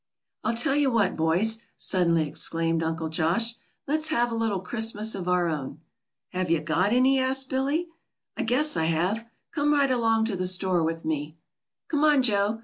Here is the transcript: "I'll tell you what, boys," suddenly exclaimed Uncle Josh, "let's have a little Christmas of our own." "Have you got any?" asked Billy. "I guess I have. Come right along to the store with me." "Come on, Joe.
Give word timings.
"I'll 0.43 0.55
tell 0.55 0.75
you 0.75 0.89
what, 0.91 1.15
boys," 1.15 1.59
suddenly 1.77 2.27
exclaimed 2.27 2.81
Uncle 2.81 3.07
Josh, 3.09 3.53
"let's 3.87 4.07
have 4.07 4.31
a 4.31 4.35
little 4.35 4.59
Christmas 4.59 5.13
of 5.13 5.27
our 5.27 5.47
own." 5.47 5.79
"Have 6.29 6.49
you 6.49 6.59
got 6.59 6.91
any?" 6.91 7.19
asked 7.19 7.49
Billy. 7.49 7.87
"I 8.35 8.41
guess 8.41 8.75
I 8.75 8.85
have. 8.85 9.27
Come 9.51 9.73
right 9.73 9.91
along 9.91 10.25
to 10.25 10.35
the 10.35 10.47
store 10.47 10.81
with 10.81 11.05
me." 11.05 11.37
"Come 11.87 12.03
on, 12.03 12.23
Joe. 12.23 12.59